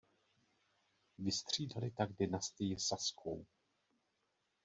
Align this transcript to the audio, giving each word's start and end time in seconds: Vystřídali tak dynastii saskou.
Vystřídali 1.17 1.91
tak 1.91 2.13
dynastii 2.13 2.79
saskou. 2.79 3.45